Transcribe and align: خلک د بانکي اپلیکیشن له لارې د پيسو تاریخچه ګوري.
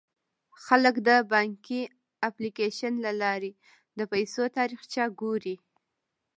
خلک 0.65 0.95
د 1.07 1.09
بانکي 1.31 1.81
اپلیکیشن 2.27 2.93
له 3.05 3.11
لارې 3.21 3.51
د 3.97 3.99
پيسو 4.11 4.43
تاریخچه 4.57 5.03
ګوري. 5.21 5.55